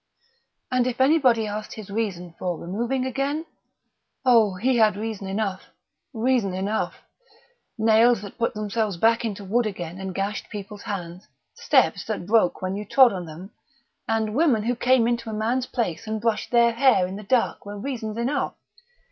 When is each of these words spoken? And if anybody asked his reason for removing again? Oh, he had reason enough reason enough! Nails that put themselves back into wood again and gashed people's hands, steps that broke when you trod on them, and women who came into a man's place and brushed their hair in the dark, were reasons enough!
And 0.71 0.87
if 0.87 0.99
anybody 0.99 1.45
asked 1.45 1.73
his 1.73 1.91
reason 1.91 2.33
for 2.39 2.57
removing 2.57 3.05
again? 3.05 3.45
Oh, 4.25 4.55
he 4.55 4.77
had 4.77 4.95
reason 4.97 5.27
enough 5.27 5.67
reason 6.11 6.55
enough! 6.55 7.03
Nails 7.77 8.23
that 8.23 8.39
put 8.39 8.55
themselves 8.55 8.97
back 8.97 9.23
into 9.23 9.43
wood 9.45 9.67
again 9.67 9.99
and 9.99 10.15
gashed 10.15 10.49
people's 10.49 10.81
hands, 10.81 11.27
steps 11.53 12.03
that 12.05 12.25
broke 12.25 12.63
when 12.63 12.75
you 12.75 12.83
trod 12.83 13.13
on 13.13 13.27
them, 13.27 13.51
and 14.07 14.33
women 14.33 14.63
who 14.63 14.75
came 14.75 15.07
into 15.07 15.29
a 15.29 15.33
man's 15.33 15.67
place 15.67 16.07
and 16.07 16.19
brushed 16.19 16.49
their 16.49 16.71
hair 16.71 17.05
in 17.05 17.15
the 17.15 17.21
dark, 17.21 17.63
were 17.63 17.77
reasons 17.77 18.17
enough! 18.17 18.55